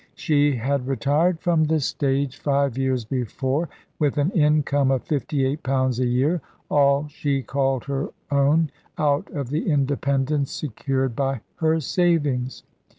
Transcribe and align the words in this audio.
She 0.15 0.55
had 0.55 0.87
retired 0.87 1.39
from 1.41 1.65
the 1.65 1.79
stage 1.79 2.37
five 2.39 2.75
years 2.75 3.05
before, 3.05 3.69
with 3.99 4.17
an 4.17 4.31
income 4.31 4.89
of 4.89 5.03
fifty 5.03 5.45
eight 5.45 5.61
pounds 5.61 5.99
a 5.99 6.07
year, 6.07 6.41
all 6.71 7.07
she 7.07 7.43
called 7.43 7.83
her 7.85 8.09
own 8.31 8.71
out 8.97 9.29
of 9.29 9.49
the 9.51 9.69
independence 9.69 10.51
secured 10.51 11.15
by 11.15 11.41
her 11.57 11.79
savings. 11.81 12.63